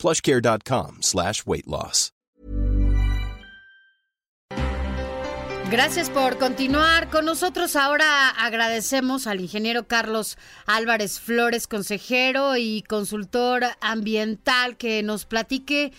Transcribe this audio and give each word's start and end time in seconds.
plushcare.com 0.00 1.02
slash 1.02 1.42
weight 1.46 1.66
loss. 1.66 2.12
Gracias 5.70 6.10
por 6.10 6.36
continuar 6.38 7.10
con 7.10 7.24
nosotros. 7.24 7.76
Ahora 7.76 8.30
agradecemos 8.30 9.28
al 9.28 9.40
ingeniero 9.40 9.86
Carlos 9.86 10.36
Álvarez 10.66 11.20
Flores, 11.20 11.68
consejero 11.68 12.56
y 12.56 12.82
consultor 12.82 13.62
ambiental, 13.80 14.76
que 14.76 15.04
nos 15.04 15.26
platique 15.26 15.92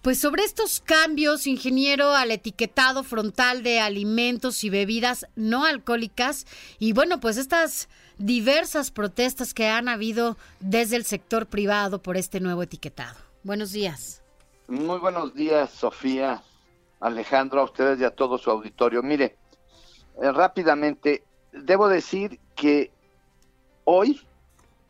pues 0.00 0.18
sobre 0.18 0.44
estos 0.44 0.80
cambios, 0.80 1.46
ingeniero, 1.46 2.14
al 2.14 2.30
etiquetado 2.30 3.04
frontal 3.04 3.62
de 3.62 3.80
alimentos 3.80 4.64
y 4.64 4.70
bebidas 4.70 5.26
no 5.36 5.66
alcohólicas 5.66 6.46
y 6.78 6.94
bueno, 6.94 7.20
pues 7.20 7.36
estas 7.36 7.90
diversas 8.16 8.90
protestas 8.90 9.52
que 9.52 9.68
han 9.68 9.90
habido 9.90 10.38
desde 10.60 10.96
el 10.96 11.04
sector 11.04 11.48
privado 11.48 12.02
por 12.02 12.16
este 12.16 12.40
nuevo 12.40 12.62
etiquetado. 12.62 13.31
Buenos 13.44 13.72
días. 13.72 14.22
Muy 14.68 15.00
buenos 15.00 15.34
días, 15.34 15.70
Sofía, 15.70 16.40
Alejandro, 17.00 17.60
a 17.60 17.64
ustedes 17.64 17.98
y 17.98 18.04
a 18.04 18.14
todo 18.14 18.38
su 18.38 18.48
auditorio. 18.52 19.02
Mire, 19.02 19.36
eh, 20.22 20.30
rápidamente, 20.30 21.24
debo 21.50 21.88
decir 21.88 22.38
que 22.54 22.92
hoy 23.82 24.24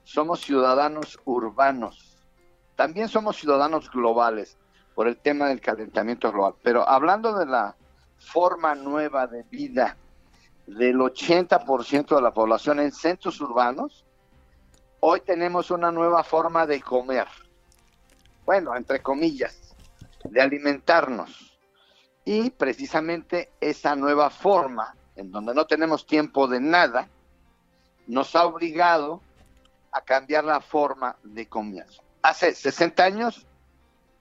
somos 0.04 0.42
ciudadanos 0.42 1.18
urbanos, 1.24 2.18
también 2.76 3.08
somos 3.08 3.36
ciudadanos 3.36 3.90
globales 3.90 4.58
por 4.94 5.08
el 5.08 5.16
tema 5.16 5.48
del 5.48 5.62
calentamiento 5.62 6.30
global, 6.30 6.54
pero 6.62 6.86
hablando 6.86 7.32
de 7.38 7.46
la 7.46 7.74
forma 8.18 8.74
nueva 8.74 9.26
de 9.26 9.44
vida 9.44 9.96
del 10.66 10.98
80% 10.98 12.16
de 12.16 12.22
la 12.22 12.34
población 12.34 12.80
en 12.80 12.92
centros 12.92 13.40
urbanos, 13.40 14.04
hoy 15.00 15.20
tenemos 15.22 15.70
una 15.70 15.90
nueva 15.90 16.22
forma 16.22 16.66
de 16.66 16.82
comer 16.82 17.26
bueno, 18.44 18.76
entre 18.76 19.00
comillas, 19.02 19.74
de 20.24 20.40
alimentarnos. 20.40 21.58
Y 22.24 22.50
precisamente 22.50 23.52
esa 23.60 23.96
nueva 23.96 24.30
forma, 24.30 24.94
en 25.16 25.30
donde 25.30 25.54
no 25.54 25.66
tenemos 25.66 26.06
tiempo 26.06 26.46
de 26.46 26.60
nada, 26.60 27.08
nos 28.06 28.34
ha 28.36 28.46
obligado 28.46 29.20
a 29.90 30.00
cambiar 30.00 30.44
la 30.44 30.60
forma 30.60 31.16
de 31.22 31.48
comer. 31.48 31.86
Hace 32.22 32.54
60 32.54 33.02
años 33.02 33.46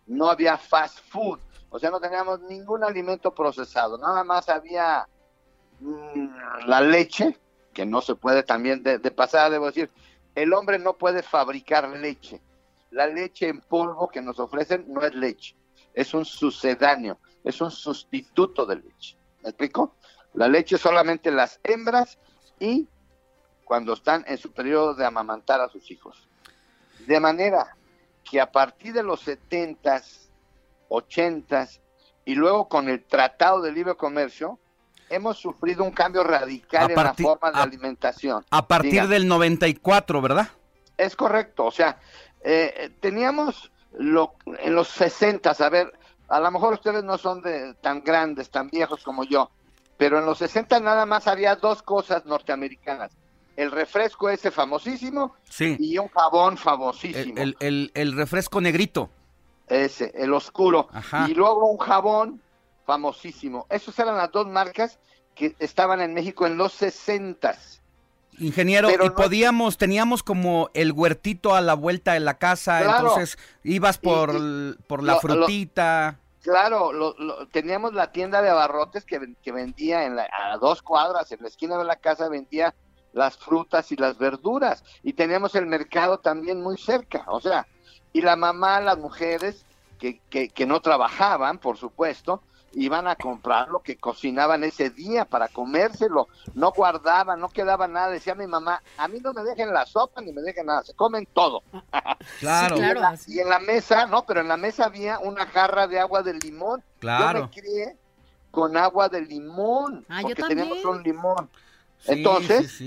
no 0.08 0.30
había 0.30 0.58
fast 0.58 1.00
food, 1.10 1.40
o 1.70 1.80
sea, 1.80 1.90
no 1.90 2.00
teníamos 2.00 2.42
ningún 2.42 2.84
alimento 2.84 3.34
procesado, 3.34 3.98
nada 3.98 4.24
más 4.24 4.50
había 4.50 5.08
mm, 5.80 6.66
la 6.68 6.82
leche, 6.82 7.38
que 7.74 7.86
no 7.86 8.02
se 8.02 8.16
puede 8.16 8.44
también 8.44 8.84
de, 8.84 8.98
de 8.98 9.12
pasada, 9.12 9.50
debo 9.52 9.68
decir, 9.68 9.90
el 10.36 10.54
hombre 10.54 10.80
no 10.80 10.94
puede 10.94 11.24
fabricar 11.24 11.88
leche, 11.90 12.42
la 12.92 13.08
leche 13.08 13.48
en 13.48 13.62
polvo 13.62 14.10
que 14.10 14.22
nos 14.22 14.40
ofrecen 14.40 14.86
no 14.88 15.02
es 15.02 15.16
leche, 15.16 15.56
es 15.94 16.14
un 16.14 16.26
sucedáneo, 16.26 17.20
es 17.44 17.60
un 17.62 17.72
sustituto 17.72 18.66
de 18.66 18.76
leche. 18.76 19.18
¿Me 19.42 19.50
explico? 19.50 19.96
La 20.34 20.48
leche 20.48 20.78
solamente 20.78 21.32
las 21.32 21.60
hembras 21.64 22.20
y 22.60 22.88
cuando 23.66 23.94
están 23.94 24.24
en 24.28 24.38
su 24.38 24.52
periodo 24.52 24.94
de 24.94 25.06
amamantar 25.06 25.62
a 25.62 25.70
sus 25.70 25.90
hijos. 25.92 26.28
De 27.08 27.20
manera 27.20 27.76
que 28.24 28.40
a 28.40 28.52
partir 28.52 28.94
de 28.94 29.04
los 29.04 29.26
70s, 29.26 30.30
80s 30.90 31.80
y 32.26 32.36
luego 32.36 32.68
con 32.68 32.90
el 32.90 33.04
Tratado 33.04 33.62
de 33.62 33.72
Libre 33.72 33.96
Comercio, 33.96 34.60
hemos 35.10 35.38
sufrido 35.38 35.84
un 35.84 35.92
cambio 35.92 36.24
radical 36.24 36.92
en 36.92 36.96
la 36.96 37.14
forma 37.14 37.52
de 37.52 37.60
alimentación. 37.60 38.46
A 38.50 38.68
partir 38.68 39.08
del 39.08 39.28
94, 39.28 40.22
¿verdad? 40.22 40.50
Es 40.98 41.16
correcto, 41.16 41.66
o 41.66 41.72
sea, 41.72 42.00
eh, 42.44 42.92
teníamos 43.00 43.72
lo, 43.98 44.36
en 44.60 44.76
los 44.76 44.88
60, 44.90 45.52
a 45.52 45.70
ver, 45.70 45.94
a 46.28 46.40
lo 46.40 46.52
mejor 46.52 46.74
ustedes 46.74 47.04
no 47.04 47.18
son 47.18 47.42
de 47.42 47.74
tan 47.76 48.04
grandes, 48.04 48.50
tan 48.50 48.70
viejos 48.70 49.04
como 49.04 49.24
yo, 49.24 49.52
pero 49.98 50.20
en 50.20 50.26
los 50.26 50.38
60 50.40 50.80
nada 50.80 51.06
más 51.06 51.28
había 51.28 51.56
dos 51.56 51.84
cosas 51.84 52.26
norteamericanas. 52.26 53.12
El 53.56 53.70
refresco 53.70 54.30
ese 54.30 54.50
famosísimo 54.50 55.36
y 55.60 55.98
un 55.98 56.08
jabón 56.08 56.58
famosísimo. 56.58 57.36
El, 57.60 58.14
refresco 58.16 58.62
negrito. 58.62 59.10
Ese, 59.68 60.12
el 60.16 60.34
oscuro. 60.34 60.88
Y 61.28 61.34
luego 61.34 61.70
un 61.70 61.78
jabón 61.78 62.42
famosísimo. 62.86 63.68
Esas 63.70 64.00
eran 64.00 64.18
las 64.18 64.32
dos 64.32 64.48
marcas 64.48 65.00
que 65.36 65.56
estaban 65.60 66.02
en 66.02 66.14
México 66.14 66.48
en 66.48 66.58
los 66.58 66.74
60. 66.74 67.58
Ingeniero, 68.40 68.90
y 68.90 69.10
podíamos, 69.12 69.78
teníamos 69.78 70.24
como 70.24 70.70
el 70.74 70.92
huertito 70.94 71.54
a 71.54 71.62
la 71.62 71.74
vuelta 71.74 72.14
de 72.14 72.22
la 72.22 72.38
casa, 72.38 72.82
entonces 72.82 73.38
ibas 73.64 73.98
por, 73.98 74.32
por 74.88 75.04
la 75.04 75.18
frutita. 75.18 76.18
claro, 76.42 76.92
teníamos 77.52 77.94
la 77.94 78.12
tienda 78.12 78.42
de 78.42 78.50
abarrotes 78.50 79.06
que, 79.06 79.52
vendía 79.52 80.06
en 80.06 80.18
a 80.18 80.58
dos 80.60 80.82
cuadras, 80.82 81.32
en 81.32 81.40
la 81.42 81.50
esquina 81.50 81.78
de 81.78 81.84
la 81.84 81.98
casa 81.98 82.30
vendía 82.30 82.74
las 83.14 83.38
frutas 83.38 83.92
y 83.92 83.98
las 83.98 84.18
verduras, 84.18 84.84
y 85.04 85.14
teníamos 85.14 85.54
el 85.56 85.68
mercado 85.68 86.20
también 86.20 86.62
muy 86.62 86.78
cerca, 86.78 87.26
o 87.28 87.42
sea, 87.42 87.68
y 88.14 88.22
la 88.22 88.36
mamá, 88.36 88.80
las 88.80 88.98
mujeres 88.98 89.66
que, 90.00 90.20
que, 90.30 90.50
que 90.50 90.66
no 90.66 90.82
trabajaban, 90.82 91.60
por 91.60 91.78
supuesto, 91.78 92.42
iban 92.74 93.08
a 93.08 93.16
comprar 93.16 93.70
lo 93.70 93.82
que 93.82 93.98
cocinaban 93.98 94.64
ese 94.64 94.90
día 94.90 95.26
para 95.26 95.48
comérselo, 95.48 96.28
no 96.54 96.72
guardaban, 96.72 97.40
no 97.40 97.50
quedaba 97.50 97.88
nada, 97.88 98.10
decía 98.10 98.36
mi 98.36 98.48
mamá, 98.48 98.82
a 98.98 99.08
mí 99.08 99.20
no 99.20 99.34
me 99.34 99.44
dejen 99.44 99.74
la 99.74 99.86
sopa 99.86 100.22
ni 100.22 100.32
me 100.32 100.42
dejen 100.42 100.66
nada, 100.66 100.84
se 100.84 100.94
comen 100.94 101.28
todo. 101.34 101.64
Claro. 102.40 102.78
y, 103.28 103.40
en 103.40 103.50
la, 103.50 103.60
mesa, 103.60 104.06
no, 104.06 104.26
pero 104.26 104.42
en 104.42 104.48
la 104.48 104.58
mesa 104.58 104.86
había 104.86 105.20
una 105.20 105.46
jarra 105.48 105.88
de 105.88 106.00
agua 106.00 106.22
de 106.22 106.34
limón. 106.36 106.84
Claro. 107.00 107.40
Yo 107.40 107.46
me 107.46 107.52
crié 107.52 107.98
con 108.52 108.78
agua 108.78 109.10
de 109.10 109.22
limón, 109.22 110.06
ah, 110.08 110.20
porque 110.22 110.44
teníamos 110.44 110.84
un 110.86 111.02
limón. 111.02 111.50
Entonces, 112.06 112.80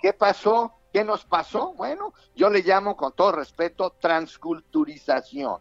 ¿qué 0.00 0.12
pasó? 0.12 0.74
¿Qué 0.92 1.04
nos 1.04 1.24
pasó? 1.24 1.72
Bueno, 1.74 2.12
yo 2.34 2.50
le 2.50 2.62
llamo 2.62 2.96
con 2.96 3.12
todo 3.12 3.32
respeto 3.32 3.94
transculturización 4.00 5.60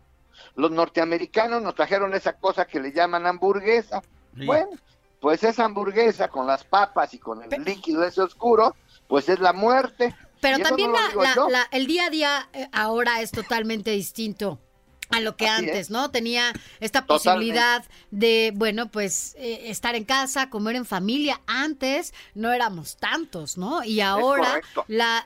los 0.56 0.72
norteamericanos 0.72 1.62
nos 1.62 1.76
trajeron 1.76 2.14
esa 2.14 2.34
cosa 2.34 2.66
que 2.66 2.80
le 2.80 2.92
llaman 2.92 3.26
hamburguesa. 3.26 4.02
Bueno, 4.34 4.70
pues 5.20 5.44
esa 5.44 5.66
hamburguesa 5.66 6.30
con 6.30 6.48
las 6.48 6.64
papas 6.64 7.14
y 7.14 7.20
con 7.20 7.42
el 7.44 7.64
líquido 7.64 8.04
ese 8.04 8.22
oscuro, 8.22 8.76
pues 9.08 9.28
es 9.30 9.40
la 9.40 9.54
muerte. 9.54 10.16
Pero 10.42 10.60
también 10.60 10.92
el 11.72 11.88
día 11.88 12.06
a 12.06 12.10
día 12.10 12.50
eh, 12.54 12.68
ahora 12.72 13.22
es 13.22 13.32
totalmente 13.32 13.92
distinto 13.92 14.60
a 15.10 15.20
lo 15.20 15.36
que 15.36 15.48
antes, 15.48 15.90
¿no? 15.90 16.12
Tenía 16.12 16.54
esta 16.80 17.06
posibilidad 17.06 17.84
de, 18.12 18.52
bueno, 18.56 18.90
pues 18.90 19.36
eh, 19.38 19.70
estar 19.70 19.96
en 19.96 20.04
casa, 20.04 20.50
comer 20.50 20.76
en 20.76 20.86
familia. 20.86 21.42
Antes 21.48 22.14
no 22.36 22.52
éramos 22.52 22.98
tantos, 22.98 23.58
¿no? 23.58 23.84
Y 23.84 24.02
ahora 24.02 24.62
la, 24.88 25.26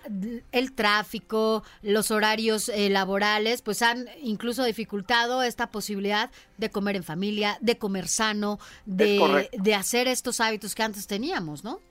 el 0.52 0.74
tráfico, 0.74 1.64
los 1.82 2.12
horarios 2.12 2.70
eh, 2.70 2.90
laborales, 2.90 3.62
pues 3.62 3.82
han 3.82 4.08
incluso 4.22 4.64
dificultado 4.64 5.44
esta 5.44 5.70
posibilidad 5.72 6.32
de 6.58 6.70
comer 6.70 6.96
en 6.96 7.04
familia, 7.04 7.58
de 7.60 7.78
comer 7.78 8.08
sano, 8.08 8.60
de, 8.86 9.50
de 9.52 9.76
hacer 9.76 10.08
estos 10.08 10.40
hábitos 10.40 10.76
que 10.76 10.84
antes 10.84 11.08
teníamos, 11.08 11.64
¿no? 11.64 11.82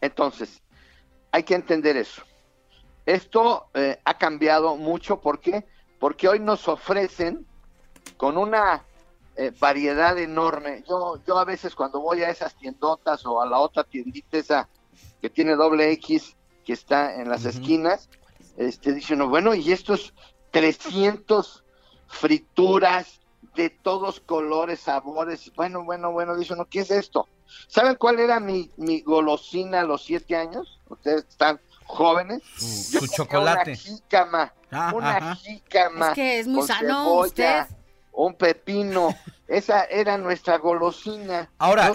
Entonces, 0.00 0.62
hay 1.30 1.42
que 1.42 1.54
entender 1.54 1.96
eso. 1.96 2.22
Esto 3.06 3.68
eh, 3.74 3.98
ha 4.04 4.16
cambiado 4.16 4.76
mucho 4.76 5.20
porque 5.20 5.66
porque 5.98 6.28
hoy 6.28 6.40
nos 6.40 6.68
ofrecen 6.68 7.46
con 8.16 8.36
una 8.36 8.84
eh, 9.36 9.52
variedad 9.58 10.16
enorme. 10.18 10.84
Yo, 10.88 11.20
yo 11.26 11.38
a 11.38 11.44
veces 11.44 11.74
cuando 11.74 12.00
voy 12.00 12.22
a 12.22 12.30
esas 12.30 12.54
tiendotas 12.54 13.24
o 13.26 13.40
a 13.40 13.46
la 13.46 13.58
otra 13.58 13.84
tiendita 13.84 14.38
esa 14.38 14.68
que 15.20 15.30
tiene 15.30 15.56
doble 15.56 15.90
X 15.92 16.36
que 16.64 16.72
está 16.72 17.14
en 17.20 17.28
las 17.28 17.44
esquinas, 17.44 18.08
este, 18.56 18.92
dicen, 18.92 19.28
bueno, 19.28 19.54
y 19.54 19.72
estos 19.72 20.14
300 20.50 21.64
frituras 22.06 23.20
de 23.54 23.70
todos 23.70 24.20
colores, 24.20 24.80
sabores, 24.80 25.52
bueno, 25.54 25.84
bueno, 25.84 26.12
bueno, 26.12 26.36
dicen, 26.36 26.58
no, 26.58 26.66
¿qué 26.66 26.80
es 26.80 26.90
esto? 26.90 27.28
¿Saben 27.66 27.96
cuál 27.96 28.20
era 28.20 28.40
mi, 28.40 28.70
mi 28.76 29.00
golosina 29.00 29.80
a 29.80 29.84
los 29.84 30.04
siete 30.04 30.36
años? 30.36 30.80
Ustedes 30.88 31.26
están 31.28 31.60
jóvenes. 31.84 32.42
Su, 32.56 33.06
chocolate. 33.06 33.70
Una 33.70 33.76
jícama, 33.76 34.52
ah, 34.70 34.92
una 34.94 35.36
jícama. 35.36 36.08
Es 36.08 36.14
que 36.14 36.40
es 36.40 36.46
muy 36.46 36.66
sano 36.66 37.14
usted. 37.20 37.66
un 38.12 38.34
pepino. 38.34 39.14
Esa 39.46 39.84
era 39.84 40.16
nuestra 40.16 40.56
golosina. 40.56 41.50
Ahora, 41.58 41.92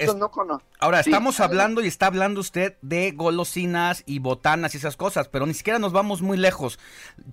ahora 0.80 1.00
estamos 1.00 1.40
hablando 1.40 1.82
y 1.82 1.88
está 1.88 2.06
hablando 2.06 2.42
usted 2.42 2.78
de 2.84 3.12
golosinas 3.12 4.04
y 4.06 4.20
botanas 4.20 4.76
y 4.76 4.78
esas 4.78 4.96
cosas, 4.96 5.30
pero 5.30 5.48
ni 5.48 5.56
siquiera 5.56 5.80
nos 5.80 5.92
vamos 5.92 6.22
muy 6.22 6.38
lejos. 6.38 6.78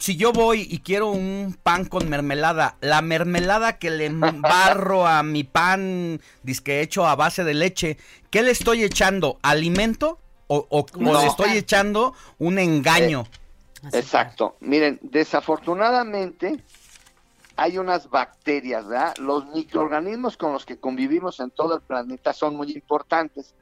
Si 0.00 0.17
yo 0.17 0.32
voy 0.32 0.67
y 0.70 0.79
quiero 0.79 1.11
un 1.11 1.58
pan 1.62 1.85
con 1.85 2.08
mermelada, 2.08 2.79
la 2.81 3.03
mermelada 3.03 3.79
que 3.79 3.91
le 3.91 4.06
embarro 4.06 5.06
a 5.06 5.23
mi 5.23 5.44
pan 5.44 6.23
disque 6.43 6.81
hecho 6.81 7.06
a 7.06 7.14
base 7.14 7.44
de 7.44 7.53
leche, 7.53 7.99
¿qué 8.31 8.43
le 8.43 8.53
estoy 8.53 8.85
echando? 8.85 9.38
¿Alimento? 9.43 10.19
¿O, 10.48 10.87
le 10.98 11.26
estoy 11.26 11.56
echando 11.56 12.14
un 12.38 12.58
engaño? 12.58 13.26
Eh, 13.82 13.98
exacto. 13.98 14.56
Miren, 14.60 14.98
desafortunadamente 15.02 16.62
hay 17.56 17.78
unas 17.78 18.10
bacterias, 18.10 18.87
¿verdad? 18.87 19.16
Los 19.19 19.46
microorganismos 19.46 20.37
con 20.37 20.52
los 20.52 20.64
que 20.64 20.78
convivimos 20.78 21.40
en 21.40 21.50
todo 21.50 21.76
el 21.76 21.81
planeta 21.81 22.32
son 22.32 22.56
muy 22.56 22.72
importantes. 22.72 23.54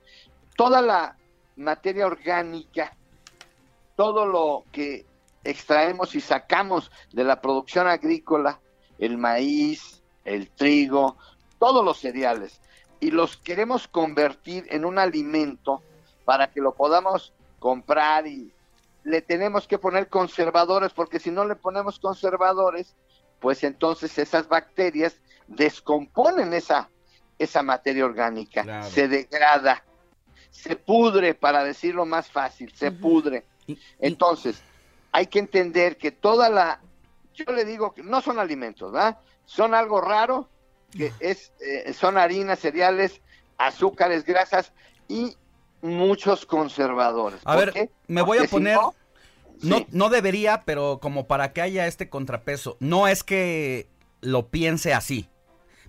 Toda 0.57 0.83
la 0.83 1.17
materia 1.57 2.07
orgánica, 2.07 2.97
todo 3.97 4.27
lo 4.27 4.65
que 4.73 5.07
extraemos 5.45 6.15
y 6.15 6.21
sacamos 6.21 6.91
de 7.13 7.25
la 7.25 7.41
producción 7.41 7.87
agrícola, 7.87 8.61
el 8.99 9.17
maíz, 9.17 10.03
el 10.25 10.51
trigo, 10.51 11.17
todos 11.59 11.85
los 11.85 11.99
cereales, 11.99 12.61
y 13.01 13.11
los 13.11 13.37
queremos 13.37 13.87
convertir 13.87 14.67
en 14.71 14.85
un 14.85 14.99
alimento 14.99 15.83
para 16.25 16.51
que 16.51 16.61
lo 16.61 16.75
podamos 16.75 17.33
comprar 17.59 18.27
y 18.27 18.53
le 19.05 19.21
tenemos 19.21 19.69
que 19.69 19.79
poner 19.79 20.09
conservadores, 20.09 20.93
porque 20.93 21.21
si 21.21 21.31
no 21.31 21.45
le 21.45 21.57
ponemos 21.57 21.99
conservadores, 21.99 22.95
pues 23.41 23.63
entonces 23.65 24.19
esas 24.19 24.49
bacterias 24.49 25.17
descomponen 25.47 26.55
esa, 26.55 26.89
esa 27.39 27.63
materia 27.63 28.05
orgánica, 28.07 28.83
se 28.85 29.09
degrada, 29.09 29.85
se 30.51 30.77
pudre, 30.77 31.35
para 31.35 31.65
decirlo 31.65 32.07
más 32.07 32.31
fácil, 32.31 32.73
se 32.75 32.91
pudre. 32.91 33.45
Entonces, 33.99 34.63
hay 35.13 35.27
que 35.27 35.39
entender 35.39 35.99
que 35.99 36.11
toda 36.11 36.49
la, 36.49 36.81
yo 37.35 37.53
le 37.53 37.65
digo 37.65 37.93
que 37.93 38.03
no 38.03 38.21
son 38.21 38.39
alimentos, 38.39 38.93
¿verdad? 38.93 39.19
Son 39.45 39.75
algo 39.75 40.01
raro, 40.01 40.49
que 40.91 41.13
es, 41.21 41.53
eh, 41.61 41.93
son 41.93 42.17
harinas, 42.17 42.61
cereales, 42.61 43.21
azúcares, 43.59 44.25
grasas 44.25 44.73
y 45.09 45.37
muchos 45.85 46.47
conservadores. 46.47 47.41
A 47.45 47.57
ver, 47.57 47.91
me 48.09 48.23
voy 48.23 48.39
a 48.39 48.45
poner... 48.45 48.79
No, 49.63 49.87
no 49.93 50.11
debería, 50.11 50.65
pero 50.65 50.99
como 51.01 51.27
para 51.27 51.53
que 51.53 51.63
haya 51.63 51.87
este 51.87 52.09
contrapeso. 52.09 52.77
No 52.81 53.07
es 53.07 53.23
que 53.23 53.87
lo 54.21 54.49
piense 54.49 54.93
así, 54.93 55.29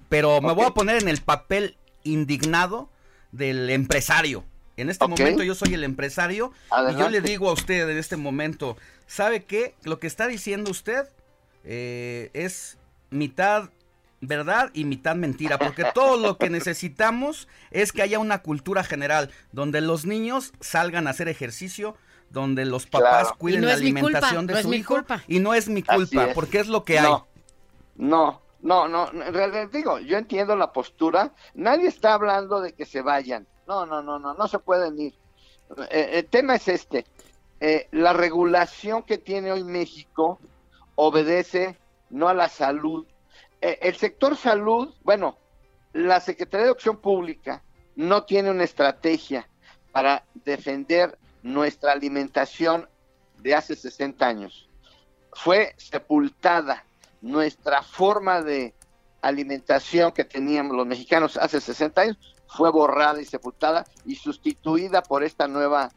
pero 0.07 0.39
me 0.39 0.53
voy 0.53 0.65
a 0.65 0.71
poner 0.71 1.01
en 1.01 1.09
el 1.09 1.19
papel 1.21 1.75
indignado 2.03 2.89
del 3.31 3.69
empresario. 3.69 4.45
En 4.77 4.89
este 4.89 5.07
momento 5.07 5.42
yo 5.44 5.56
soy 5.56 5.74
el 5.74 5.83
empresario 5.83 6.51
y 6.92 6.95
yo 6.97 7.09
le 7.09 7.21
digo 7.21 7.50
a 7.50 7.53
usted 7.53 7.89
en 7.89 7.97
este 7.97 8.18
momento, 8.18 8.77
¿sabe 9.07 9.44
qué? 9.44 9.74
Lo 9.83 10.00
que 10.00 10.07
está 10.07 10.27
diciendo 10.27 10.69
usted 10.69 11.07
eh, 11.63 12.30
es 12.33 12.77
mitad 13.09 13.69
verdad 14.22 14.72
y 14.74 14.86
mitad 14.86 15.16
mentira, 15.16 15.58
porque 15.58 15.86
todo 15.94 16.18
lo 16.18 16.38
que 16.38 16.50
necesitamos 16.50 17.48
es 17.72 17.92
que 17.92 18.02
haya 18.02 18.20
una 18.20 18.40
cultura 18.42 18.84
general 18.84 19.30
donde 19.52 19.82
los 19.82 20.06
niños 20.06 20.54
salgan 20.60 21.08
a 21.08 21.12
hacer 21.12 21.28
ejercicio, 21.28 21.96
donde 22.30 22.66
los 22.66 22.86
papás 22.86 23.32
cuiden 23.38 23.66
la 23.66 23.74
alimentación 23.74 24.48
de 24.48 24.62
su 24.62 24.74
hijo 24.74 24.98
y 25.28 25.40
no 25.40 25.54
es 25.54 25.70
mi 25.70 25.84
culpa, 25.84 26.30
porque 26.34 26.60
es 26.60 26.68
lo 26.68 26.84
que 26.84 27.00
hay. 27.00 27.14
No, 27.96 28.42
no, 28.62 28.88
no, 28.88 29.12
en 29.12 29.34
realidad 29.34 29.70
digo, 29.72 30.00
yo 30.00 30.18
entiendo 30.18 30.56
la 30.56 30.74
postura, 30.74 31.32
nadie 31.54 31.88
está 31.88 32.14
hablando 32.14 32.62
de 32.62 32.74
que 32.74 32.86
se 32.86 33.02
vayan, 33.02 33.48
no, 33.68 33.86
no, 33.86 34.02
no, 34.02 34.20
no, 34.20 34.34
no 34.34 34.48
se 34.48 34.60
pueden 34.60 35.00
ir. 35.00 35.14
Eh, 35.90 36.10
el 36.14 36.26
tema 36.26 36.56
es 36.56 36.68
este, 36.68 37.06
eh, 37.60 37.88
la 37.92 38.14
regulación 38.14 39.04
que 39.04 39.18
tiene 39.18 39.52
hoy 39.52 39.64
México 39.64 40.40
obedece 40.96 41.78
no 42.10 42.28
a 42.28 42.34
la 42.34 42.50
salud. 42.50 43.06
Eh, 43.62 43.80
el 43.81 43.96
sector 43.96 44.36
salud, 44.38 44.94
bueno, 45.04 45.38
la 45.94 46.19
Secretaría 46.19 46.66
de 46.66 46.72
Opción 46.72 46.98
Pública 46.98 47.63
no 47.96 48.24
tiene 48.24 48.52
una 48.52 48.63
estrategia 48.63 49.48
para 49.92 50.25
defender 50.44 51.18
nuestra 51.42 51.94
alimentación 51.94 52.90
de 53.38 53.56
hace 53.56 53.75
60 53.75 54.25
años. 54.25 54.68
Fue 55.34 55.74
sepultada 55.78 56.86
nuestra 57.22 57.81
forma 57.81 58.42
de 58.42 58.74
alimentación 59.22 60.12
que 60.12 60.25
teníamos 60.25 60.75
los 60.75 60.86
mexicanos 60.86 61.38
hace 61.38 61.60
60 61.60 62.02
años, 62.02 62.18
fue 62.48 62.72
borrada 62.72 63.22
y 63.22 63.25
sepultada 63.25 63.86
y 64.06 64.16
sustituida 64.16 65.02
por 65.02 65.24
esta 65.24 65.48
nueva 65.48 65.92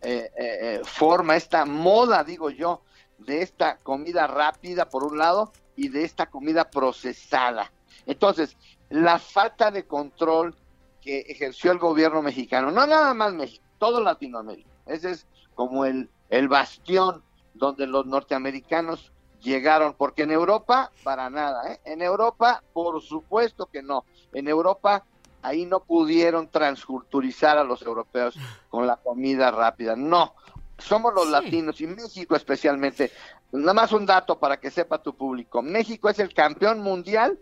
eh, 0.00 0.30
eh, 0.36 0.80
forma, 0.84 1.36
esta 1.36 1.64
moda, 1.64 2.24
digo 2.24 2.50
yo, 2.50 2.82
de 3.24 3.42
esta 3.42 3.78
comida 3.78 4.26
rápida 4.26 4.88
por 4.88 5.04
un 5.04 5.18
lado 5.18 5.52
y 5.76 5.88
de 5.88 6.04
esta 6.04 6.26
comida 6.26 6.70
procesada. 6.70 7.72
Entonces, 8.06 8.56
la 8.90 9.18
falta 9.18 9.70
de 9.70 9.86
control 9.86 10.54
que 11.00 11.20
ejerció 11.20 11.72
el 11.72 11.78
gobierno 11.78 12.22
mexicano, 12.22 12.70
no 12.70 12.86
nada 12.86 13.14
más 13.14 13.32
México, 13.32 13.64
todo 13.78 14.00
Latinoamérica, 14.00 14.70
ese 14.86 15.10
es 15.10 15.26
como 15.54 15.84
el, 15.84 16.08
el 16.30 16.48
bastión 16.48 17.22
donde 17.54 17.86
los 17.86 18.06
norteamericanos 18.06 19.12
llegaron, 19.40 19.94
porque 19.94 20.22
en 20.22 20.30
Europa, 20.30 20.90
para 21.02 21.28
nada, 21.28 21.72
¿eh? 21.72 21.80
en 21.84 22.00
Europa, 22.02 22.62
por 22.72 23.02
supuesto 23.02 23.66
que 23.66 23.82
no, 23.82 24.04
en 24.32 24.48
Europa 24.48 25.04
ahí 25.42 25.66
no 25.66 25.80
pudieron 25.80 26.48
transculturizar 26.48 27.58
a 27.58 27.64
los 27.64 27.82
europeos 27.82 28.38
con 28.70 28.86
la 28.86 28.96
comida 28.96 29.50
rápida, 29.50 29.96
no, 29.96 30.34
somos 30.78 31.14
los 31.14 31.28
latinos 31.28 31.80
y 31.80 31.86
México 31.86 32.36
especialmente, 32.36 33.10
nada 33.52 33.74
más 33.74 33.92
un 33.92 34.06
dato 34.06 34.38
para 34.38 34.58
que 34.58 34.70
sepa 34.70 35.02
tu 35.02 35.14
público, 35.14 35.62
México 35.62 36.08
es 36.08 36.18
el 36.18 36.34
campeón 36.34 36.80
mundial 36.80 37.38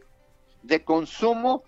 de 0.63 0.85
consumo 0.85 1.63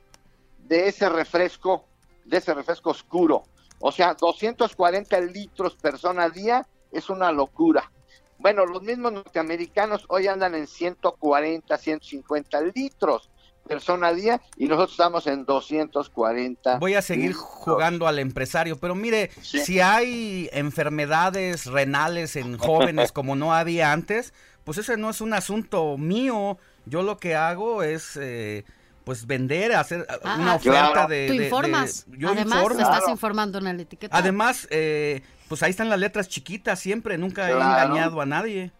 de 0.58 0.88
ese 0.88 1.08
refresco, 1.08 1.86
de 2.24 2.38
ese 2.38 2.54
refresco 2.54 2.90
oscuro, 2.90 3.44
o 3.80 3.90
sea, 3.90 4.14
240 4.14 5.20
litros 5.20 5.74
persona 5.76 6.24
a 6.24 6.30
día 6.30 6.66
es 6.92 7.10
una 7.10 7.32
locura. 7.32 7.90
Bueno, 8.38 8.66
los 8.66 8.82
mismos 8.82 9.12
norteamericanos 9.12 10.04
hoy 10.08 10.26
andan 10.26 10.54
en 10.54 10.66
140, 10.66 11.78
150 11.78 12.60
litros 12.74 13.30
persona 13.66 14.08
a 14.08 14.14
día 14.14 14.40
y 14.56 14.66
nosotros 14.66 14.92
estamos 14.92 15.26
en 15.26 15.44
240. 15.44 16.78
Voy 16.78 16.94
a 16.94 17.02
seguir 17.02 17.32
jugando 17.32 18.06
al 18.06 18.18
empresario, 18.18 18.78
pero 18.78 18.94
mire, 18.94 19.30
si 19.40 19.80
hay 19.80 20.48
enfermedades 20.52 21.66
renales 21.66 22.36
en 22.36 22.58
jóvenes 22.58 23.12
como 23.12 23.36
no 23.36 23.54
había 23.54 23.92
antes, 23.92 24.32
pues 24.64 24.78
ese 24.78 24.96
no 24.96 25.10
es 25.10 25.20
un 25.20 25.34
asunto 25.34 25.96
mío. 25.98 26.58
Yo 26.86 27.02
lo 27.02 27.16
que 27.16 27.34
hago 27.34 27.82
es... 27.82 28.16
Eh, 28.16 28.64
pues 29.04 29.26
vender, 29.26 29.72
hacer 29.72 30.06
ah, 30.08 30.36
una 30.38 30.54
oferta 30.54 31.06
de, 31.06 31.26
Tú 31.26 31.34
informas. 31.34 32.06
Además, 32.24 32.70
estás 32.78 33.08
informando 33.08 33.58
en 33.58 33.64
la 33.64 33.72
etiqueta. 33.72 34.16
Además, 34.16 34.68
eh, 34.70 35.22
pues 35.48 35.62
ahí 35.62 35.70
están 35.70 35.88
las 35.88 35.98
letras 35.98 36.28
chiquitas 36.28 36.78
siempre, 36.78 37.18
nunca 37.18 37.48
he 37.48 37.52
engañado 37.52 38.20
a 38.20 38.26
nadie. 38.26 38.70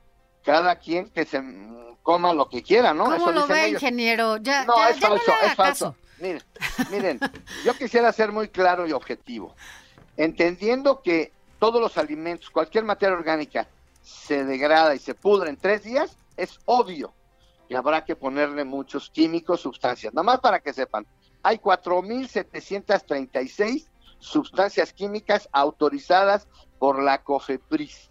Cada 0.45 0.77
quien 0.77 1.09
que 1.09 1.25
se 1.25 1.43
coma 2.03 2.33
lo 2.33 2.49
que 2.49 2.63
quiera, 2.63 2.95
¿no? 2.95 3.05
¿Cómo 3.05 3.33
lo 3.33 3.47
ve, 3.47 3.71
ingeniero? 3.71 4.37
Ya, 4.39 4.65
no, 4.65 4.87
es 4.87 4.99
falso, 4.99 5.33
es 5.45 5.55
falso. 5.55 5.97
Miren, 6.19 6.43
miren, 6.91 7.21
yo 7.65 7.75
quisiera 7.75 8.13
ser 8.13 8.33
muy 8.33 8.49
claro 8.49 8.87
y 8.87 8.93
objetivo. 8.93 9.55
Entendiendo 10.17 11.03
que 11.03 11.33
todos 11.59 11.81
los 11.81 11.99
alimentos, 11.99 12.51
cualquier 12.51 12.85
materia 12.85 13.17
orgánica, 13.17 13.69
se 14.03 14.45
degrada 14.45 14.95
y 14.95 14.99
se 14.99 15.15
pudre 15.15 15.51
en 15.51 15.57
tres 15.57 15.85
días, 15.85 16.17
es 16.37 16.59
obvio 16.65 17.13
y 17.73 17.75
habrá 17.75 18.05
que 18.05 18.15
ponerle 18.17 18.65
muchos 18.65 19.09
químicos, 19.09 19.63
sustancias. 19.63 20.13
Nada 20.13 20.25
más 20.25 20.41
para 20.41 20.61
que 20.61 20.75
sepan, 20.75 21.07
hay 21.43 21.57
4.736 21.59 23.87
sustancias 24.19 24.93
químicas 24.93 25.49
autorizadas 25.53 26.47
por 26.79 27.03
la 27.03 27.23
COFEPRIS. 27.23 28.11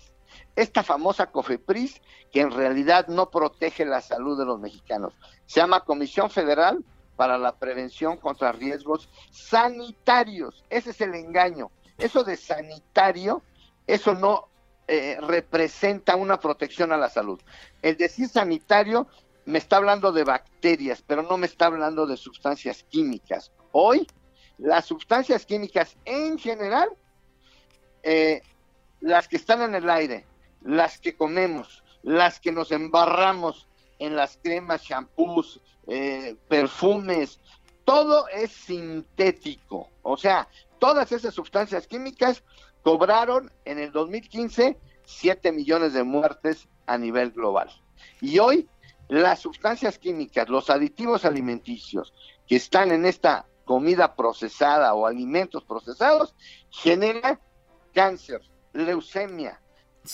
Esta 0.55 0.83
famosa 0.83 1.31
COFEPRIS, 1.31 2.01
que 2.31 2.41
en 2.41 2.51
realidad 2.51 3.07
no 3.07 3.29
protege 3.29 3.85
la 3.85 4.01
salud 4.01 4.37
de 4.37 4.45
los 4.45 4.59
mexicanos, 4.59 5.13
se 5.45 5.59
llama 5.59 5.85
Comisión 5.85 6.29
Federal 6.29 6.83
para 7.15 7.37
la 7.37 7.55
Prevención 7.55 8.17
contra 8.17 8.51
Riesgos 8.51 9.09
Sanitarios. 9.31 10.63
Ese 10.69 10.91
es 10.91 11.01
el 11.01 11.15
engaño. 11.15 11.71
Eso 11.97 12.23
de 12.23 12.35
sanitario, 12.35 13.43
eso 13.85 14.13
no 14.13 14.49
eh, 14.87 15.17
representa 15.21 16.15
una 16.15 16.39
protección 16.39 16.91
a 16.91 16.97
la 16.97 17.09
salud. 17.09 17.39
El 17.81 17.95
decir 17.95 18.27
sanitario 18.27 19.07
me 19.45 19.57
está 19.57 19.77
hablando 19.77 20.11
de 20.11 20.23
bacterias, 20.23 21.03
pero 21.05 21.21
no 21.23 21.37
me 21.37 21.45
está 21.45 21.67
hablando 21.67 22.05
de 22.05 22.17
sustancias 22.17 22.83
químicas. 22.89 23.51
Hoy, 23.71 24.07
las 24.57 24.85
sustancias 24.85 25.45
químicas 25.45 25.95
en 26.05 26.37
general, 26.37 26.89
eh, 28.03 28.41
las 28.99 29.27
que 29.27 29.37
están 29.37 29.61
en 29.61 29.75
el 29.75 29.89
aire, 29.89 30.25
las 30.61 30.99
que 30.99 31.15
comemos, 31.15 31.83
las 32.03 32.39
que 32.39 32.51
nos 32.51 32.71
embarramos 32.71 33.67
en 33.99 34.15
las 34.15 34.37
cremas, 34.37 34.83
shampoos, 34.83 35.61
eh, 35.87 36.35
perfumes, 36.47 37.39
todo 37.85 38.27
es 38.29 38.51
sintético. 38.51 39.89
O 40.01 40.17
sea, 40.17 40.47
todas 40.79 41.11
esas 41.11 41.33
sustancias 41.33 41.87
químicas 41.87 42.43
cobraron 42.83 43.51
en 43.65 43.79
el 43.79 43.91
2015 43.91 44.77
7 45.11 45.51
millones 45.51 45.93
de 45.93 46.03
muertes 46.03 46.67
a 46.85 46.97
nivel 46.97 47.31
global. 47.31 47.69
Y 48.19 48.39
hoy 48.39 48.67
las 49.07 49.39
sustancias 49.39 49.99
químicas, 49.99 50.49
los 50.49 50.69
aditivos 50.69 51.25
alimenticios 51.25 52.13
que 52.47 52.55
están 52.55 52.91
en 52.91 53.05
esta 53.05 53.45
comida 53.65 54.15
procesada 54.15 54.93
o 54.93 55.05
alimentos 55.05 55.63
procesados, 55.63 56.35
generan 56.69 57.39
cáncer, 57.93 58.41
leucemia, 58.73 59.61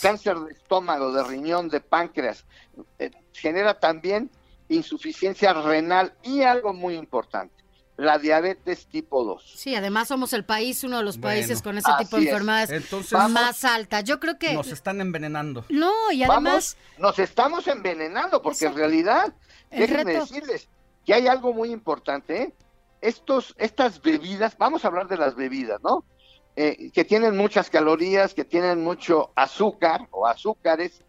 cáncer 0.01 0.37
de 0.39 0.53
estómago, 0.53 1.11
de 1.11 1.23
riñón, 1.23 1.69
de 1.69 1.79
páncreas, 1.79 2.45
eh, 2.99 3.11
genera 3.33 3.79
también 3.79 4.29
insuficiencia 4.69 5.53
renal 5.53 6.13
y 6.23 6.41
algo 6.41 6.73
muy 6.73 6.95
importante, 6.95 7.63
la 7.95 8.17
diabetes 8.19 8.87
tipo 8.87 9.23
2. 9.23 9.53
Sí, 9.55 9.75
además 9.75 10.09
somos 10.09 10.33
el 10.33 10.45
país, 10.45 10.83
uno 10.83 10.97
de 10.97 11.03
los 11.03 11.17
países 11.17 11.61
con 11.61 11.77
ese 11.77 11.89
tipo 11.99 12.17
de 12.17 12.23
enfermedades 12.23 12.91
más 13.11 13.63
alta. 13.63 14.01
Yo 14.01 14.19
creo 14.19 14.37
que... 14.37 14.53
Nos 14.53 14.67
están 14.67 15.01
envenenando. 15.01 15.65
No, 15.69 16.11
y 16.11 16.23
además... 16.23 16.77
nos 16.97 17.17
estamos 17.19 17.67
envenenando 17.67 18.41
porque 18.41 18.65
en 18.65 18.75
realidad, 18.75 19.33
déjenme 19.71 20.13
decirles 20.13 20.69
que 21.05 21.13
hay 21.13 21.27
algo 21.27 21.53
muy 21.53 21.71
importante. 21.71 22.41
¿eh? 22.41 22.53
Estos, 23.01 23.55
estas 23.57 24.01
bebidas, 24.01 24.57
vamos 24.57 24.83
a 24.83 24.89
hablar 24.89 25.07
de 25.07 25.17
las 25.17 25.35
bebidas, 25.35 25.81
¿no? 25.81 26.03
Eh, 26.59 26.89
que 26.91 27.05
tienen 27.05 27.37
muchas 27.37 27.69
calorías, 27.69 28.33
que 28.33 28.43
tienen 28.43 28.83
mucho 28.83 29.29
azúcar 29.35 30.07
o 30.09 30.25
azúcares, 30.25 31.03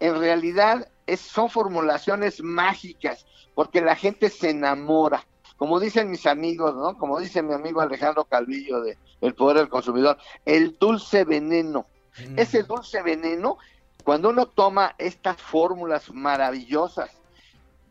en 0.00 0.20
realidad 0.20 0.86
es, 1.06 1.20
son 1.20 1.48
formulaciones 1.48 2.42
mágicas, 2.42 3.24
porque 3.54 3.80
la 3.80 3.96
gente 3.96 4.28
se 4.28 4.50
enamora. 4.50 5.26
Como 5.56 5.80
dicen 5.80 6.10
mis 6.10 6.26
amigos, 6.26 6.74
¿no? 6.74 6.98
Como 6.98 7.18
dice 7.20 7.42
mi 7.42 7.54
amigo 7.54 7.80
Alejandro 7.80 8.26
Calvillo 8.26 8.82
de 8.82 8.98
El 9.22 9.34
Poder 9.34 9.56
del 9.56 9.70
Consumidor, 9.70 10.18
el 10.44 10.76
dulce 10.78 11.24
veneno. 11.24 11.86
Mm. 12.28 12.38
Ese 12.38 12.62
dulce 12.62 13.00
veneno, 13.00 13.56
cuando 14.04 14.28
uno 14.28 14.44
toma 14.44 14.94
estas 14.98 15.40
fórmulas 15.40 16.12
maravillosas 16.12 17.21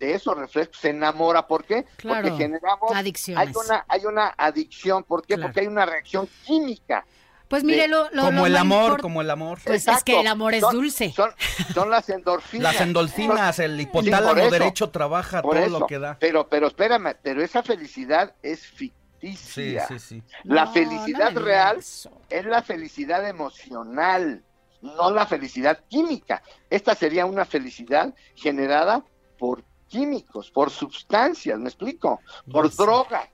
de 0.01 0.15
esos 0.15 0.35
refrescos 0.35 0.77
se 0.77 0.89
enamora. 0.89 1.45
¿Por 1.45 1.63
qué? 1.63 1.85
Porque 2.01 2.31
generamos... 2.31 2.91
Adicciones. 2.93 3.47
Hay 3.47 3.53
una, 3.55 3.85
hay 3.87 4.05
una 4.05 4.33
adicción. 4.35 5.03
¿Por 5.03 5.25
qué? 5.25 5.37
Porque 5.37 5.61
hay 5.61 5.67
una 5.67 5.85
reacción 5.85 6.27
química. 6.43 7.05
Pues 7.47 7.63
mire, 7.63 7.87
lo, 7.87 8.09
como 8.09 8.47
el 8.47 8.55
amor, 8.55 9.01
como 9.01 9.21
el 9.21 9.29
amor. 9.29 9.59
Pues 9.63 9.87
es 9.87 10.03
que 10.03 10.21
el 10.21 10.27
amor 10.27 10.53
es 10.53 10.61
dulce. 10.61 11.11
Son, 11.11 11.89
las 11.89 12.09
endorfinas. 12.09 12.73
Las 12.73 12.81
endorfinas, 12.81 13.59
el 13.59 13.79
hipotálamo 13.79 14.49
derecho 14.49 14.89
trabaja 14.89 15.41
todo 15.41 15.67
lo 15.67 15.85
que 15.85 15.99
da. 15.99 16.17
Pero, 16.19 16.47
pero 16.47 16.67
espérame, 16.67 17.15
pero 17.21 17.43
esa 17.43 17.61
felicidad 17.61 18.33
es 18.41 18.65
ficticia. 18.65 19.85
Sí, 19.87 19.99
sí, 19.99 19.99
sí. 19.99 20.23
La 20.45 20.67
felicidad 20.67 21.35
real 21.35 21.77
es 21.77 22.45
la 22.45 22.63
felicidad 22.63 23.27
emocional, 23.27 24.43
no 24.81 25.11
la 25.11 25.27
felicidad 25.27 25.83
química. 25.89 26.41
Esta 26.69 26.95
sería 26.95 27.25
una 27.25 27.45
felicidad 27.45 28.15
generada 28.33 29.03
por 29.37 29.63
químicos, 29.91 30.49
por 30.49 30.71
sustancias, 30.71 31.59
¿me 31.59 31.67
explico? 31.67 32.21
Por 32.49 32.73
drogas. 32.73 33.27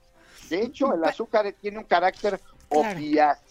De 0.50 0.62
hecho, 0.62 0.92
el 0.92 1.04
azúcar 1.04 1.54
tiene 1.60 1.78
un 1.78 1.84
carácter 1.84 2.40
opiáceo. 2.68 3.47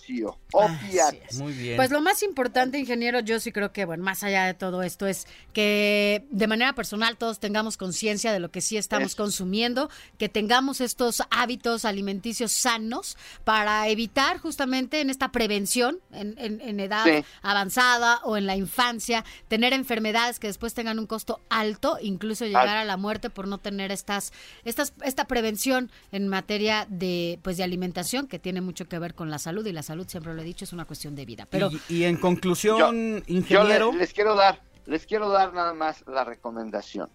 Opiáceo. 0.53 1.43
Muy 1.43 1.53
bien. 1.53 1.75
Pues 1.77 1.91
lo 1.91 2.01
más 2.01 2.23
importante, 2.23 2.79
ingeniero, 2.79 3.19
yo 3.19 3.39
sí 3.39 3.51
creo 3.51 3.71
que, 3.71 3.85
bueno, 3.85 4.03
más 4.03 4.23
allá 4.23 4.45
de 4.45 4.53
todo 4.53 4.83
esto, 4.83 5.07
es 5.07 5.27
que 5.53 6.25
de 6.29 6.47
manera 6.47 6.73
personal 6.73 7.17
todos 7.17 7.39
tengamos 7.39 7.77
conciencia 7.77 8.31
de 8.31 8.39
lo 8.39 8.51
que 8.51 8.61
sí 8.61 8.77
estamos 8.77 9.15
consumiendo, 9.15 9.89
que 10.17 10.29
tengamos 10.29 10.81
estos 10.81 11.23
hábitos 11.29 11.85
alimenticios 11.85 12.51
sanos 12.51 13.17
para 13.43 13.87
evitar 13.87 14.37
justamente 14.37 15.01
en 15.01 15.09
esta 15.09 15.31
prevención, 15.31 15.99
en, 16.11 16.79
edad 16.79 17.05
avanzada 17.41 18.19
o 18.23 18.37
en 18.37 18.45
la 18.45 18.55
infancia, 18.55 19.25
tener 19.47 19.73
enfermedades 19.73 20.39
que 20.39 20.47
después 20.47 20.73
tengan 20.73 20.99
un 20.99 21.07
costo 21.07 21.41
alto, 21.49 21.97
incluso 22.01 22.45
llegar 22.45 22.77
a 22.77 22.85
la 22.85 22.97
muerte 22.97 23.29
por 23.29 23.47
no 23.47 23.57
tener 23.57 23.91
estas, 23.91 24.31
estas, 24.63 24.93
esta 25.03 25.25
prevención 25.25 25.91
en 26.11 26.27
materia 26.27 26.85
de, 26.89 27.39
pues, 27.41 27.57
de 27.57 27.63
alimentación 27.63 28.27
que 28.27 28.39
tiene 28.39 28.61
mucho 28.61 28.87
que 28.87 28.99
ver 28.99 29.15
con 29.15 29.29
la 29.29 29.39
salud 29.39 29.65
y 29.65 29.71
la 29.71 29.83
salud, 29.83 29.96
siempre 30.05 30.33
lo 30.33 30.41
he 30.41 30.45
dicho, 30.45 30.65
es 30.65 30.73
una 30.73 30.85
cuestión 30.85 31.15
de 31.15 31.25
vida. 31.25 31.47
Pero 31.49 31.69
y, 31.89 32.03
en 32.03 32.17
conclusión, 32.17 33.23
ingeniero, 33.27 33.91
les, 33.93 34.13
quiero 34.13 34.35
dar, 34.35 34.61
les 34.85 35.05
quiero 35.05 35.29
dar 35.29 35.53
nada 35.53 35.73
más 35.73 36.03
la 36.07 36.23
recomendación. 36.23 37.09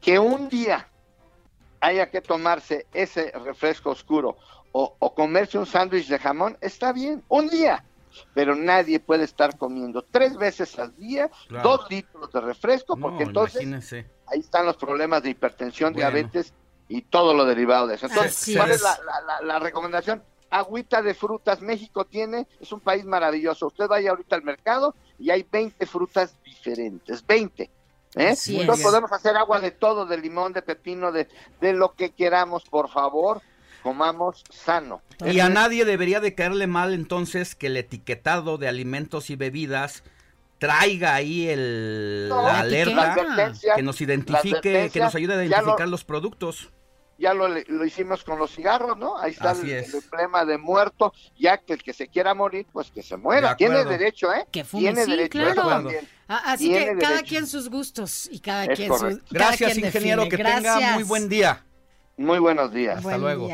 Que 0.00 0.18
un 0.18 0.48
día 0.48 0.88
haya 1.80 2.10
que 2.10 2.20
tomarse 2.20 2.86
ese 2.92 3.30
refresco 3.32 3.90
oscuro 3.90 4.36
o, 4.72 5.14
comerse 5.14 5.56
un 5.56 5.66
sándwich 5.66 6.08
de 6.08 6.18
jamón, 6.18 6.58
está 6.60 6.92
bien, 6.92 7.22
un 7.28 7.48
día, 7.48 7.84
pero 8.34 8.56
nadie 8.56 8.98
puede 8.98 9.22
estar 9.22 9.56
comiendo 9.56 10.02
tres 10.02 10.36
veces 10.36 10.76
al 10.78 10.96
día 10.96 11.30
dos 11.62 11.88
litros 11.88 12.32
de 12.32 12.40
refresco, 12.40 12.96
porque 12.96 13.22
entonces 13.22 13.62
ahí 14.26 14.40
están 14.40 14.66
los 14.66 14.76
problemas 14.76 15.22
de 15.22 15.30
hipertensión, 15.30 15.92
diabetes 15.92 16.52
y 16.88 17.02
todo 17.02 17.34
lo 17.34 17.44
derivado 17.44 17.86
de 17.86 17.94
eso. 17.94 18.06
Entonces, 18.06 18.56
¿cuál 18.56 18.72
es 18.72 18.82
la 19.44 19.58
recomendación? 19.60 20.22
Agüita 20.54 21.02
de 21.02 21.14
frutas. 21.14 21.60
México 21.60 22.04
tiene, 22.04 22.46
es 22.60 22.70
un 22.72 22.80
país 22.80 23.04
maravilloso. 23.04 23.66
Usted 23.66 23.88
vaya 23.88 24.10
ahorita 24.10 24.36
al 24.36 24.42
mercado 24.42 24.94
y 25.18 25.30
hay 25.30 25.44
20 25.50 25.84
frutas 25.86 26.36
diferentes, 26.44 27.26
20. 27.26 27.70
¿eh? 28.16 28.34
podemos 28.82 29.10
hacer 29.12 29.36
agua 29.36 29.60
de 29.60 29.72
todo, 29.72 30.06
de 30.06 30.16
limón, 30.16 30.52
de 30.52 30.62
pepino, 30.62 31.10
de, 31.10 31.28
de 31.60 31.72
lo 31.72 31.94
que 31.94 32.10
queramos, 32.10 32.64
por 32.64 32.88
favor. 32.88 33.42
Comamos 33.82 34.44
sano. 34.50 35.02
Y 35.26 35.40
a 35.40 35.50
nadie 35.50 35.84
debería 35.84 36.20
de 36.20 36.34
caerle 36.34 36.66
mal 36.66 36.94
entonces 36.94 37.54
que 37.54 37.66
el 37.66 37.76
etiquetado 37.76 38.56
de 38.56 38.66
alimentos 38.66 39.28
y 39.28 39.36
bebidas 39.36 40.04
traiga 40.58 41.14
ahí 41.14 41.48
el, 41.48 42.30
la 42.30 42.60
alerta 42.60 43.52
que 43.76 43.82
nos 43.82 44.00
identifique, 44.00 44.88
que 44.90 45.00
nos 45.00 45.14
ayude 45.14 45.34
a 45.34 45.44
identificar 45.44 45.86
los 45.86 46.04
productos 46.04 46.70
ya 47.18 47.34
lo, 47.34 47.48
lo, 47.48 47.84
hicimos 47.84 48.24
con 48.24 48.38
los 48.38 48.54
cigarros, 48.54 48.96
¿no? 48.96 49.16
Ahí 49.18 49.32
está 49.32 49.52
el, 49.52 49.84
problema 50.10 50.44
de 50.44 50.58
muerto, 50.58 51.12
ya 51.36 51.58
que 51.58 51.74
el 51.74 51.82
que 51.82 51.92
se 51.92 52.08
quiera 52.08 52.34
morir, 52.34 52.66
pues 52.72 52.90
que 52.90 53.02
se 53.02 53.16
muera. 53.16 53.56
Tiene 53.56 53.84
derecho, 53.84 54.32
¿eh? 54.32 54.46
Que 54.50 54.64
Tiene 54.64 55.06
derecho. 55.06 55.38
Claro. 55.38 55.90
Ah, 56.26 56.52
así 56.52 56.70
que 56.70 56.96
cada 56.98 57.22
quien 57.22 57.46
sus 57.46 57.68
gustos 57.68 58.28
y 58.30 58.40
cada 58.40 58.66
quien 58.68 58.92
sus... 58.96 59.22
Gracias, 59.30 59.76
ingeniero, 59.76 60.28
que 60.28 60.38
tenga 60.38 60.92
muy 60.94 61.02
buen 61.02 61.28
día. 61.28 61.64
Muy 62.16 62.38
buenos 62.38 62.72
días. 62.72 62.98
Hasta 62.98 63.18
luego. 63.18 63.48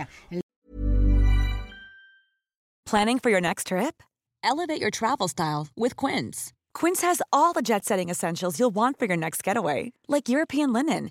Planning 2.84 3.18
for 3.18 3.30
your 3.30 3.40
next 3.40 3.68
trip? 3.68 4.02
Elevate 4.42 4.80
your 4.80 4.90
travel 4.90 5.28
style 5.28 5.68
with 5.76 5.96
Quince. 5.96 6.52
Quince 6.74 7.02
has 7.02 7.22
all 7.32 7.52
the 7.52 7.62
jet-setting 7.62 8.08
essentials 8.08 8.58
you'll 8.58 8.74
want 8.74 8.98
for 8.98 9.06
your 9.06 9.16
next 9.16 9.44
getaway, 9.44 9.92
like 10.08 10.28
European 10.28 10.72
linen 10.72 11.10